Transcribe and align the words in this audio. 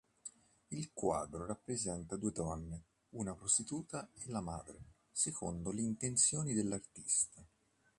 Il 0.71 0.93
quadro 0.93 1.45
rappresenta 1.45 2.15
due 2.15 2.31
donne, 2.31 2.83
una 3.09 3.35
prostituta 3.35 4.09
e 4.15 4.23
la 4.29 4.41
madre, 4.41 4.81
secondo 5.11 5.69
le 5.69 5.81
intenzioni 5.81 6.53
dell'artista. 6.55 7.45